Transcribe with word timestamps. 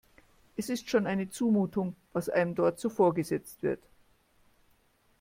Es 0.57 0.69
ist 0.69 0.89
schon 0.89 1.05
eine 1.05 1.29
Zumutung, 1.29 1.93
was 2.11 2.27
einem 2.27 2.55
dort 2.55 2.79
so 2.79 2.89
vorgesetzt 2.89 3.61
wird. 3.61 3.83